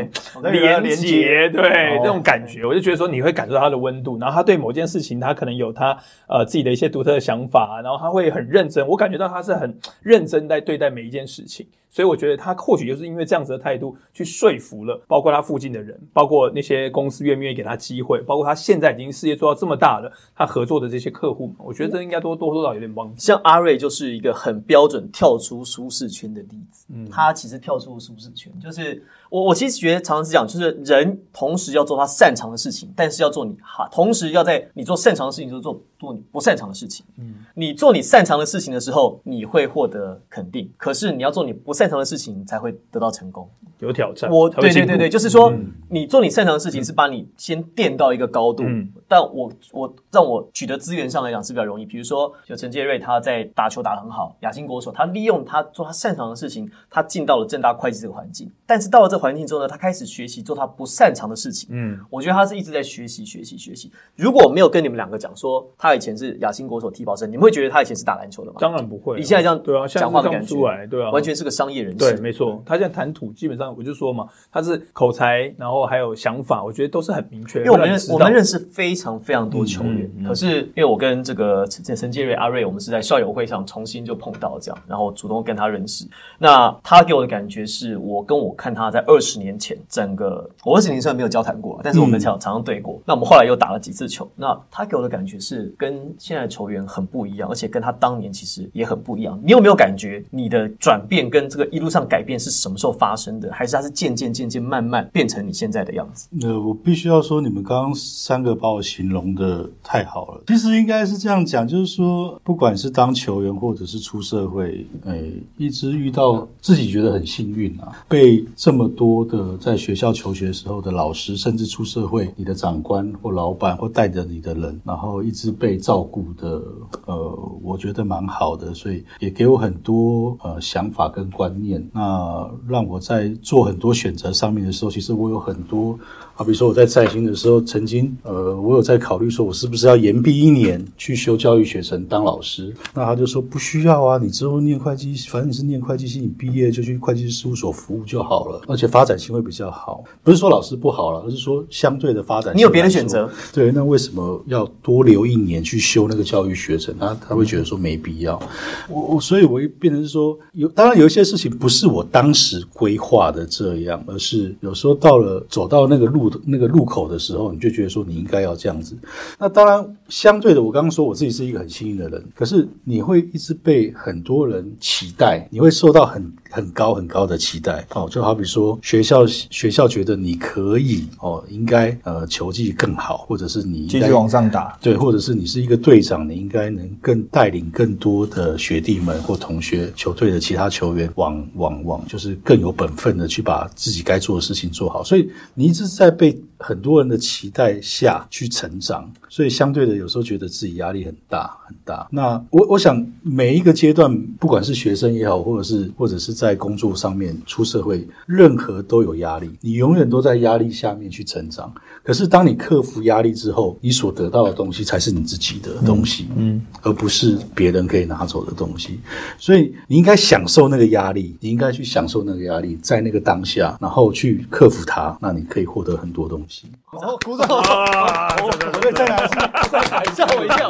[0.59, 5.95] 连接，连接对哦这种感觉，我就觉得说你会会感受到他的温度，然后他对某件事情，他可能有他
[6.27, 11.67] 呃自己的一些独特的想法，然后他会很认真，我感觉到他是很认真在对待每一件事情。
[11.89, 23.19] 所以我觉得他或许就是因为这样子的态度，去说服了包括他附近的人，包括那些公司愿不愿意给他机会，包括他现在已经事业做到这么大了，他合作的这些客户，我觉得这应该多多多少有点帮助。
[23.19, 26.86] 像阿瑞就是一个很标准跳出舒适圈的例子。
[26.93, 37.06] 嗯，他其实跳出舒适圈，就是我我其实觉得常常是讲，就是人同时要做他擅长的事情，但是要做你哈，同时要在你做擅长的事情，就做做你不擅长的事情。
[37.17, 43.49] 嗯，你做你擅长的事情的时候，你会获得肯定，可是你要做你不擅长的事情，才会得到成功。
[43.79, 45.53] 有挑战，我对对对对，就是说，
[45.89, 48.63] 你做你擅长的事情是把你先垫到一个高度，
[49.07, 51.85] 但我我让我取得资源上来讲是比较容易。
[51.85, 58.51] 比如说，就陈杰瑞他在打球打得很好，亚新国手，他利用他做他擅长的事情，他进到了正大会计这个环境。
[58.65, 61.69] 但是到了这环境之后呢，他开始学习做他不擅长的事情。
[61.71, 63.91] 嗯，我觉得他是一直在学习学习学习。
[64.15, 68.57] 如果没有跟你们两个讲说他以前是亚新国手踢保生，你们会觉得他以前是打篮球的吗？
[68.59, 69.17] 当然不会。
[69.17, 71.97] 你现在这样对啊，讲话的感觉，对啊，完全是个商业人士。
[71.97, 72.61] 对，没错。
[72.65, 74.27] 他现在谈吐基本上我就说嘛。
[74.51, 77.60] 他是口才，然后还有想法，我觉得都是很明确。
[77.60, 86.08] 因为我们我们认识非常非常多球员，可是因为我跟这个陈陈杰瑞阿瑞，我们是在校友会上重新就碰到这样，然后主动跟他认识。
[86.38, 92.99] 那他给我的感觉是我跟我看他在二十年前，整个我二十年虽然没有交谈过，但是我们常常常对过。
[93.05, 99.39] 那我们后来又打了几次球，那他给我的感觉是跟现在的球员很不一样，而且跟他当年其实也很不一样。
[99.43, 103.51] 你有没有感觉你的转变跟这个一路上改变是什么时候发生的？
[103.59, 104.29] 还是他是渐渐？
[104.33, 106.29] 渐渐慢慢变成你现在的样子。
[106.43, 110.41] 呃，我必须要说，你们刚刚三个把我形容的太好了。
[110.47, 115.21] 其实应该是这样讲，就是说，不管是当球员或者是出社会，哎，
[115.57, 126.63] 一直遇到自己觉得很幸运啊，被这么多的在学校求学时候的老师，甚至出社会你的长官或老板或带着你的人，然后一直被照顾的，
[127.07, 134.31] 呃，我觉得蛮好的，所以也给我很多呃想法跟观念，那让我在做很多选择。
[134.31, 135.97] 上面的时候，其实我有很多。
[136.39, 142.73] 好，比如说我在在新的时候，曾经呃，我有在考虑说，我是不是要延毕一年去修教育学程当老师？
[142.93, 150.02] 那他就说不需要啊，你之后念会计，反正你是念会计系，你毕业就去会计师事务所服务就好了，而且发展性会比较好。
[150.23, 153.30] 不是说老师不好了，而是说相对的发展，你有别的选择。
[153.52, 156.95] 对，那为什么要多留一年去修那个教育学程？
[156.97, 158.41] 他他会觉得说没必要。
[158.88, 166.28] 我我，所以我变成是说，有当然有一些事情不是我当时规划的这样，而是有时候到了走到那个路。
[166.45, 168.97] 那个路口的时候，你就觉得说你应该要这样子。
[169.37, 177.83] 那当然，相对的，我刚刚说我自己是一个很幸运的人，可是你会一直被很多人期待，你会受到很很高很高的期待。
[177.93, 195.03] 哦，就好比说学校学校觉得你可以哦，应该呃球技更好，或者是你继续往上打，对，或者是你是一个队长，你应该能更带领更多的学弟们或同学、球队的其他球员往往往，就是更有本分的去把自己该做的事情做好。
[195.03, 196.09] 所以你一直在。
[196.19, 202.07] 被很多人的期待下去成长，所以相对的有时候觉得自己压力很大很大。
[202.11, 211.73] 那我我想每一个阶段，不管是学生也好，或者是或者是在工作上面出社会，任何都有压力，你永远都在压力下面去成长。
[212.09, 218.99] 可是当你克服压力之后，你所得到的东西才是你自己的东西，嗯，而不是别人可以拿走的东西。
[219.37, 226.09] 所以你应该享受那个压力，你应该去享受那个压力，在那个当下，然后去克服它，那你可以获得很。
[226.11, 227.47] 多东西，好，鼓掌！
[227.47, 228.49] 我
[228.81, 230.67] 可以再来一次，吓我一跳！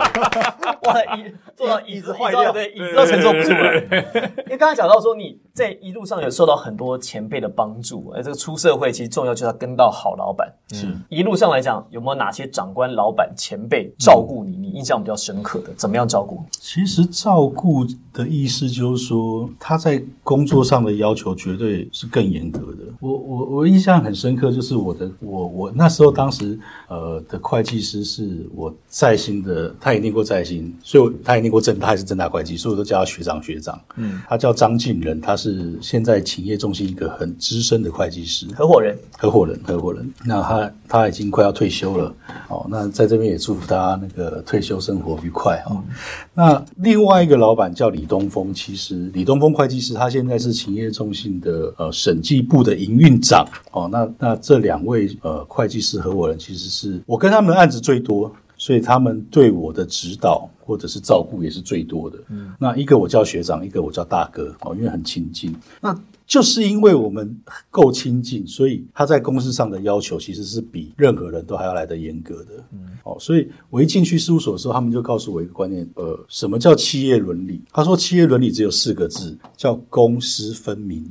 [0.84, 3.82] 哇，椅坐到椅子坏掉，对，椅子都承受不住了。
[4.46, 10.54] 因为刚才讲到说，你在一路上有受到很多前辈的帮助，而这个出社会其实重要就是要跟到好老板。
[10.74, 14.60] 是一路上来讲，有没有哪些长官、老板、前辈照顾你？
[14.60, 16.44] 你印象比较深刻的，怎么样照顾？
[16.52, 22.84] 其实照顾的意思就是说，他在工作上的要求绝对是更严格的。
[23.00, 25.10] 我我我印象很深刻，就是我的。
[25.22, 33.80] 我我那时候当时呃的会计师是我在新的，他也念过在新，所以他也念过正，他也是正大会计，所以我都叫他学长学长。
[33.96, 40.14] 嗯，他叫张进仁，他是现在企业中心一个很资深的会计师，合伙人，合伙人，合伙人。
[40.26, 42.14] 那他他已经快要退休了，
[42.50, 45.84] 哦，那在这边也祝福他那个退休生活愉快哦。
[46.36, 53.90] 那另外一个老板叫李东峰，其实李东峰会计师他现在是企业中心的呃审计部的营运长哦。
[53.92, 55.10] 那那这两位。
[55.24, 62.18] 呃，会计师合伙人其实是我跟他们的案子最多，所以他们对我的指导或者是照顾也是最多的。
[62.30, 65.56] 嗯，那一个我叫学长，一个我叫大哥哦，因为很亲近。
[65.82, 65.98] 那
[66.30, 67.36] 就是因为我们
[67.72, 72.52] 够亲近，所以他在公司上的要求其实是比任何人都还要来的严格的。
[72.72, 77.60] 嗯，哦，所以我一进去事务所的时候，他们就告诉我一个观念，呃，什么叫企业伦理？
[77.74, 81.04] 他说企业伦理只有四个字，叫公私分明。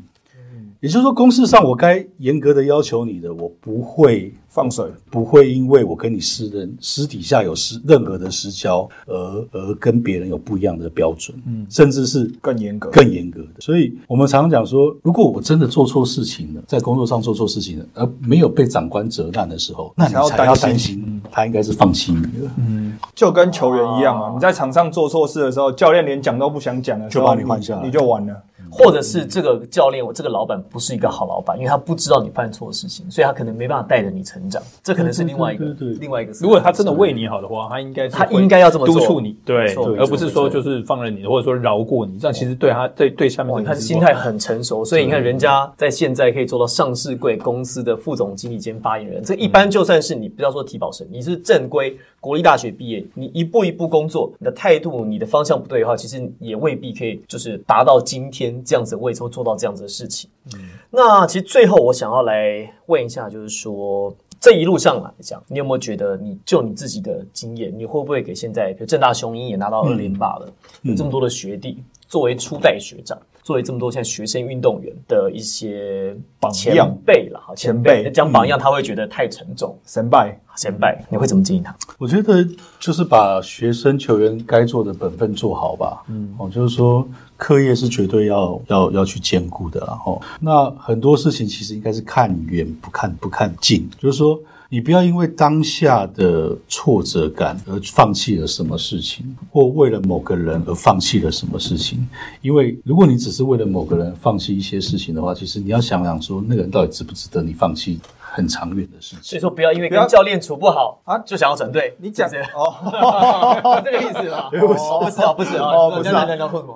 [0.80, 13.60] 也就是说，公事上我该严格的要求你的，我不会放水，不会因为我跟你私人私底下有私任何的私交，而而跟别人有不一样的标准，嗯，甚至是更严格、更严格的。
[13.60, 22.50] 所以我们常常讲说，如果我真的做错事情了，在工作上做错事情了，而没有被长官责难的时候，那你才要担心，他应该是放弃你了。
[22.56, 28.34] 嗯，就跟球员一样啊，你在场上做错事的时候，教练连讲都不想讲了，就把你换下来，你就完了。
[28.70, 34.62] 或者是这个教练，我这个老板不是一个好老板，因为他不知道你犯错的事情，所以他可能没办法带着你成长。
[34.82, 35.66] 这可能是另外一个
[36.00, 36.32] 另外一个。
[36.40, 42.18] 如果他真的为你好的话，他应该他应该要这么督促你，对，而不是说就是放任你，或者说饶过你。
[42.18, 49.22] 这样其实对他对对下面，他心态很成熟，所以你看人家在现在可以做到上市贵公司的副总经理兼发言人。
[49.22, 59.18] 这一般就算是你不要说提保生，你是正规国立大学毕业，你一步一步工作，你的态度、你的方向不对的话，其实也未必可以就是达到今天这样子的位置。
[59.28, 60.60] 做到这样子的事情，嗯。
[60.90, 70.48] 那其实最后我想要来问一下，就是说这一路上来讲，你有没有觉得，你就你自己的经验，你会不会给现在，比如正大雄鹰也拿到二连霸了，
[70.82, 76.94] 有这么多的学弟，作为初代学长，作为这么多现在学生运动员的一些榜样。
[77.06, 78.10] 辈了，前辈。
[78.10, 81.74] 讲榜样，他会觉得太沉重，神拜神拜，你会怎么建议他？
[81.96, 82.46] 我觉得
[82.78, 87.08] 就是把学生球员该做的本分做好吧，嗯，哦，就是说。
[87.38, 94.36] 课业是绝对要要要去兼顾的，然后那很多事情其实应该是看远不看不看近，就是说
[94.70, 102.06] 你不要因为当下的挫折感而放弃了什么事情，或为了某个人而放弃了什么事情。
[102.42, 107.98] 因为如果你只是为了某个人放弃一些事情的话，其实你要想想说那个人到底值不值得你放弃。
[108.38, 111.96] 很长远的事情，所以说不要因为跟教练处不好啊，就想要整队。
[111.98, 114.48] 你讲哦， 这个意思吧？
[114.52, 116.14] 不是啊，不是啊，不是啊。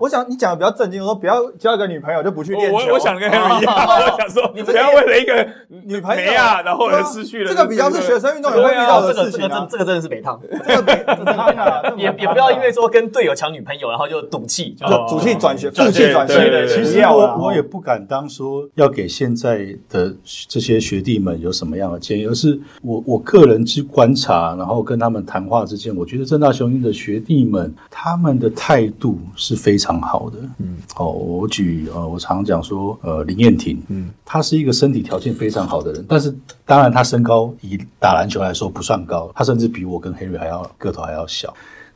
[0.01, 2.93] 我想你讲的比较正经，我说不要交一个女朋友就不去练球。
[2.93, 5.49] 我想跟他们一样， 我想说你不要为了一个
[5.85, 7.49] 女朋友啊，然后而失去了。
[7.49, 9.41] 这个比较是学生运动员会遇到的事情。
[9.43, 16.67] 这个这个真的是北汤，这个北汤啊， 也也不要因为说跟队友抢女朋友，然后就赌气，就赌气转学，负气转学。
[16.67, 20.13] 其实我我也不敢当说要给现在的
[20.49, 22.27] 这些学弟们有什么样的建议。
[22.27, 30.39] 而是我我个人去观察，然后跟他们谈话之间，我觉得正大雄鹰的学弟们，他们的态度是非常好的。
[30.59, 36.35] 嗯，哦，我举呃，我常讲说，呃，林彦廷，嗯，他是一个身体条件非常好的人，但是
[36.65, 41.53] 当然他身高以打篮球来说不算高，他甚至比我跟黑瑞还要个头还要小。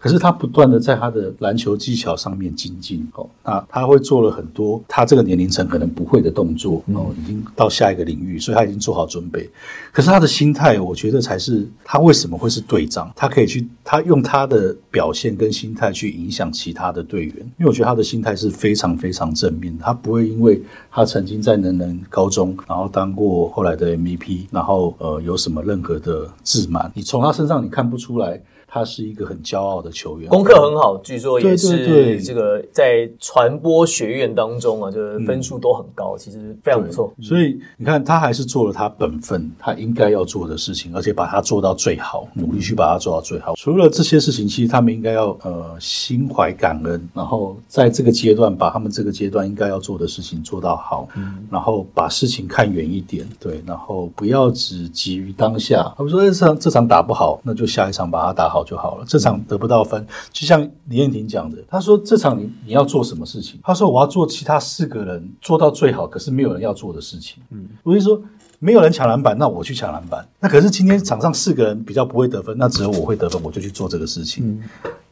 [0.07, 9.51] 可是他不断的在他的篮球技巧上面精进哦，那他会做了很多他这个年龄层可能不会的动作哦，已经到下一个领域，所以他已经做好准备。
[9.93, 28.41] 可是他的心态，我觉得才是他为什么会是队长，他可以去他用他的表现跟心态去影响其他的队员，因为我觉得他的心态是非常非常正面，他不会因为他曾经在能能高中，然后当过后来的 MVP，然后呃有什么任何的自满，你从他身上你看不出来。
[28.77, 37.11] 他是一个很骄傲的球员，功课很好，据说也是这个在传播学院当中啊，就是分数都很高，其实非常不错。
[37.23, 43.55] 所以你看，他还是做了他本分，他应该要做的事情，而且把它做到最好，努力去把它做到最好。
[43.55, 51.09] 除了这些事情，其实他们应该要呃心怀感恩，然后在这个阶段把他们这个阶段应该要做的事情做到好，
[51.51, 55.95] 然后把事情看远一点，对，然后不要只急于当下。
[55.97, 58.66] 他们说这场这场打不好，那就下一场把它打好。
[58.67, 59.05] 就好了。
[59.09, 63.59] 这场得不到分，就像李彦廷讲的，他说这场你你要做什么事情？
[63.63, 67.43] 他说我要做其他四个人做到最好，可是没有人要做的事情。
[67.51, 68.21] 嗯，我就说
[68.59, 70.27] 没有人抢篮板，那我去抢篮板。
[70.41, 74.61] 那可是今天场上四个人比较不会得分，那只有我会得分，我就去做这个事情。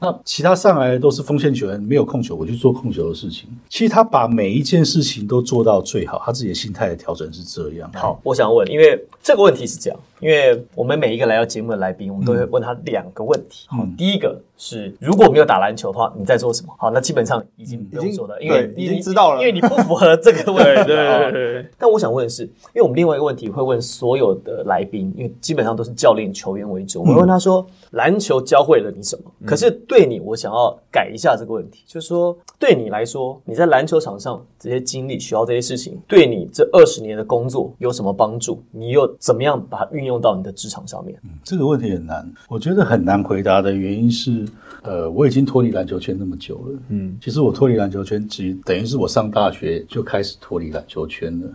[0.05, 3.49] 那其他上来都是锋线球员，没有控球，我去做控球的事情。
[3.69, 7.91] 其实他把每一件事情都做到最好，他自己的心态的调整是这样。
[7.95, 13.67] 好，我想问，因为这个问题是这样，因为我们每一个来到节目的来宾，我们都会问他两个问题。
[13.69, 16.75] 好，第一个是如果没有打篮球的话，你在做什么？
[16.79, 20.85] 好，那基本上已经不用说了，因为已经知道了，因为你不符合这个问题。
[20.87, 21.67] 对对对。
[21.79, 29.31] 但我想问的是，因为我们另外一个问题会问所有的来宾，因为基本上都是教练、球员为主，我问他说，篮球教会了你什么？
[29.47, 29.94] 可是对。
[29.95, 38.61] 对你，我想要改一下这个问题，就是说，对你来说，你在篮球场上这些经历、学到这些事情，对你这二十年的工作有什么帮助？
[38.73, 41.17] 你又怎么样把它运用到你的职场上面？
[41.45, 44.45] 这个问题很难，我觉得很难回答的原因是，
[44.83, 46.79] 呃，我已经脱离篮球圈那么久了。
[46.89, 51.49] 嗯，其实我脱离篮球圈，其实等于是我上大学就开始脱离篮球圈了。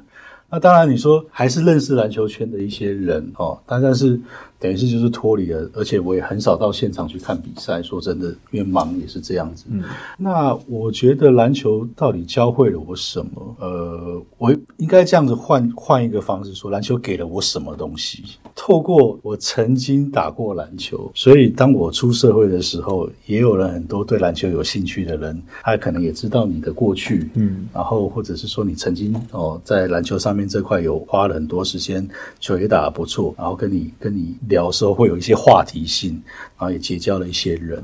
[0.49, 4.19] 那当然，你说还是认识篮球圈的一些人哦，但但是
[4.59, 7.81] 等于是就是脱离了，而且我也很少到现场去看比赛。
[7.81, 9.65] 说真的，因为忙也是这样子。
[9.69, 9.81] 嗯，
[10.17, 13.55] 那我觉得篮球到底教会了我什么？
[13.59, 18.23] 呃，我应该这样子换换一个方式说，篮球给了我什么东西？
[18.53, 32.07] 透过我曾经打过篮球，所以当我出社会的时候，也有了很多对篮球有兴趣的人，他可能也知道你的过去，嗯，然后或者是说你曾经哦在篮球上面这块有花了很多时间，
[32.41, 36.21] 球也打得不错，然后跟你跟你聊的时候会有一些话题性，
[36.57, 37.81] 然后也结交了一些人。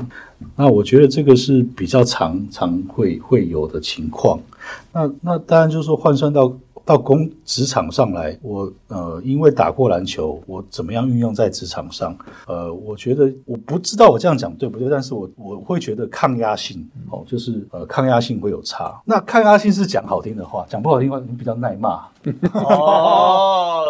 [0.57, 4.37] 那我觉得这个是比较常常会会有的情况。
[4.91, 6.53] 那那当然就是说换算到。
[6.87, 12.15] 到工职场上来，我呃，因为打过篮球，我怎么样运用在职场上？
[12.45, 19.01] 呃，我觉得我不知道我这样讲对不对，但是我我会觉得抗压性哦，就是呃，抗压性会有差。
[19.03, 22.05] 那抗压性是讲好听的话，讲不好听的话，你比较耐骂。
[22.53, 23.85] 哦，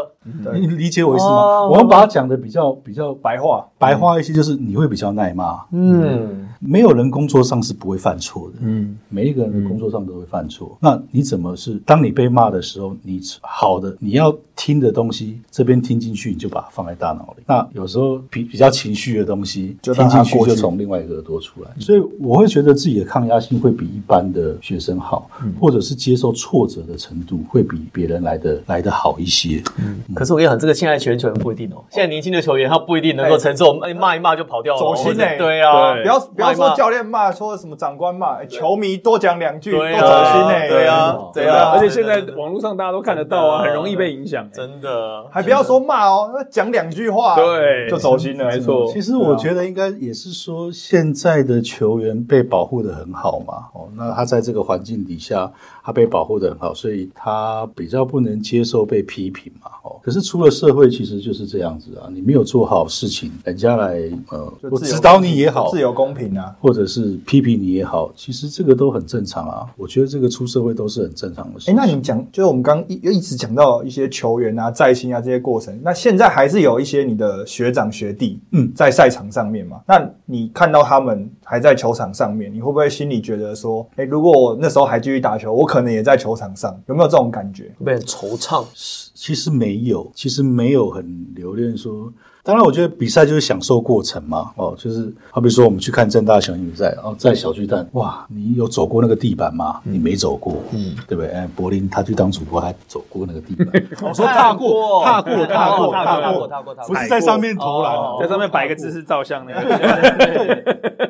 [0.54, 1.68] 你理解我意思吗？
[1.68, 5.64] 我们把它讲的比较比较白话，白话一些，就是你会比较耐骂。
[5.72, 8.56] 嗯，没有人工作上是不会犯错的。
[8.62, 10.78] 嗯，每一个人的工作上都会犯错。
[10.82, 17.44] 那你怎么是当你被骂的时候，你好的你要听的东西，这边听进去，你就把它放在大脑里。
[17.46, 21.70] 那有时候比比较情绪的东西，就听进去就从另外一个耳朵出来。
[21.80, 25.30] 所以我会觉得自己的抗压性会比一般的学生好，
[25.60, 28.25] 或者是接受挫折的程度会比别人。
[28.26, 31.82] 来的来的好一些，嗯，可是我跟你讲，这个现在全球员不一定哦。
[31.90, 48.92] 现在年轻的球员他不一定能够承受，骂一骂就跑掉了，走心哎，对啊，不要不要说教练骂，说什么长官骂，球迷多讲两句，多走心哎，对啊，对啊，而且现在网络上大家都看得到啊，很容易被影响，真的，还不要说骂哦，讲两句话，对，就走心了，没错。
[48.92, 55.52] 其实我觉得应该也是说，现在的球员被保护的很好嘛，哦，那他在这个环境底下。
[55.86, 59.70] 他被保护的很好，所以他比较不能接受被批评嘛。
[59.84, 62.10] 哦，可是出了社会，其实就是这样子啊。
[62.12, 69.68] 你没有做好事情，人家来呃，指导你也好，自由公平啊，或者是批评你也好，其实这个都很正常啊。
[69.78, 71.70] 我觉得这个出社会都是很正常的事。
[71.70, 79.82] 哎，那你讲，就是我们刚一一直讲到一些球员啊、在薪啊这些过程，那现在还是有一些你的学长学弟嗯在赛场上面嘛？
[79.88, 87.70] 那你看到他们还在球场上面，你会不会心里觉得说，哎，如果我那时候还继续打球，我可可能也在球场上，有没有这种感觉？
[87.84, 88.66] 被惆怅？
[89.14, 92.14] 其实没有，其实没有很留恋说。
[92.46, 94.52] 当然，我觉得比赛就是享受过程嘛。
[94.56, 99.82] 哦，就是好比说我们去看正大球比赛，哦，在小巨蛋，哇，你有走过那个地板吗？
[99.84, 101.32] 你没走过，嗯，对不对？
[101.32, 103.68] 哎，柏林他去当主播，还走过那个地板。
[104.08, 109.62] 我说踏过，踏过，踏过，踏过，踏过，不是在上面投篮，在上面摆个姿势照相那个。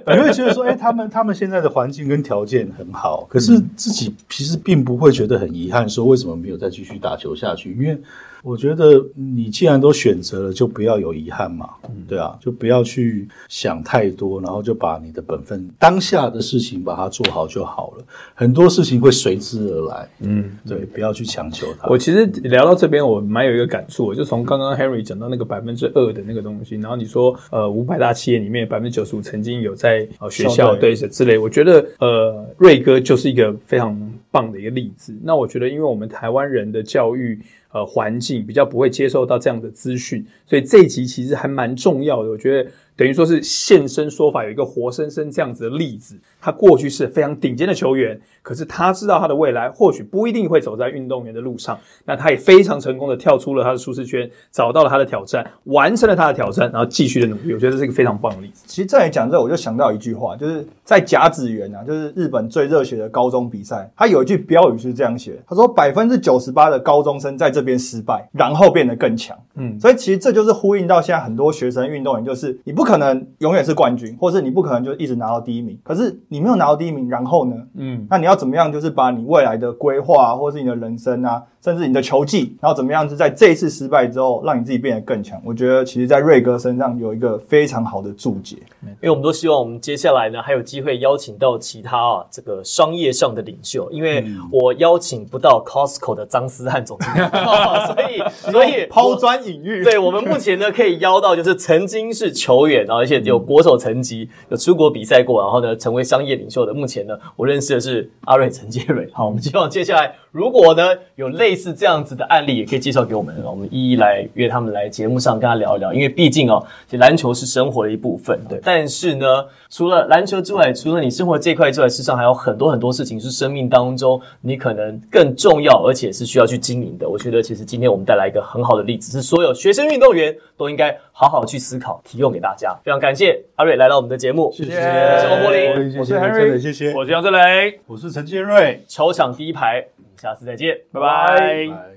[0.07, 7.73] 你会 觉得说，哎，他们他们现在的环境跟条件很好，可是自己其实并不会觉得很遗憾，说为什么没有再继续打球下去？
[7.73, 7.99] 因为
[8.45, 11.67] 我觉得你既然都选择了，就不要有遗憾嘛，
[12.07, 18.05] 对啊，就不要去想太多，然后就把你的本分当下的事情把它做好就好了。
[18.35, 21.87] 很多事情会随之而来，嗯，对，不要去强求它。
[21.87, 35.17] 我其实聊到这边，我蛮有一个感触，就从刚刚 Henry 讲到那个百分之二的那个东西，然后你说呃五百大企业里面百分之九十五曾经有在呃学校对之类，我觉得呃瑞哥就是一个非常棒的一个例子。
[35.23, 37.39] 那我觉得，因为我们台湾人的教育。
[37.75, 42.29] 呃，环境比较不会接受到这样的资讯，所以这一集其实还蛮重要的。
[42.29, 42.71] 我觉得。
[42.97, 46.17] 等于说是现身说法，有一个活生生这样子的例子。
[46.45, 51.77] 他过去是非常顶尖的球员，可是他知道他的未来或许不一定会走在运动员的路上。
[52.05, 57.51] 那他也非常成功的跳出了他的舒适圈，找到了他的挑战，完成了他的挑战，然后继续的努力。
[57.51, 58.63] 我觉得这是一个非常棒的例子。
[58.67, 69.37] 其实在讲这，我就想到一句话，就是在甲子园啊，就是日本最热血的高中比赛，他有一句标语是这样写：他说百分之九十八的高中生在这边失败，然后变得更强。
[69.55, 72.85] 嗯，所以其实这就是呼应到现在很多学生运动员，就是你不。
[72.85, 75.75] 可能永远是冠军，或是你不可能就一直拿到第一名。
[75.81, 77.55] 可是你没有拿到第一名，然后呢？
[77.75, 78.69] 嗯，那你要怎么样？
[78.69, 81.41] 就是把你未来的规划，或是你的人生啊。
[81.63, 83.09] 甚至你的球技，然后怎么样？
[83.09, 85.41] 是在这一次失败之后，让你自己变得更强。
[85.43, 88.57] 我觉得，其实，在瑞哥身上有一个非常好的注解。
[88.83, 93.89] 因为我们都希望我们接下来呢，还有机会邀请到其他啊，这个商业上的领袖。
[93.89, 97.17] 因为我邀请不到 Costco 的张思翰总经理，
[97.89, 99.83] 所以所以抛砖引玉。
[99.83, 102.85] 对我们目前呢，可以邀到就是曾经是球员。
[102.85, 106.73] 然后而且有国手层级，有出国比赛过，然后呢成为商业领袖的。
[106.73, 109.09] 目前呢，我认识的是阿瑞陈杰瑞。
[109.13, 110.83] 好，我们希望接下来如果呢
[111.15, 115.93] 有类似这样子的案例，也可以介绍给我们，我们一一来约他们来节目上跟他聊一聊。
[115.93, 118.59] 因为毕竟哦，其实篮球是生活的一部分，对。
[118.61, 127.07] 但是呢，除了篮球之外，除了你生活这块之外，事实上还有很多很多事情是生命当中你可能更重要，而且是需要去经营的。
[127.07, 132.75] 我觉得其实今天我们带来一个很好的例子，是所有学生运动员都应该好好去思考，提供给大家。
[132.83, 139.85] 非常感谢阿瑞来到我们的节目，谢谢，我是欧柏林，我是 Henry 谢谢，我是杨振雷，我是陈建瑞，球场第一排，
[140.25, 141.94] 下次再见，拜拜。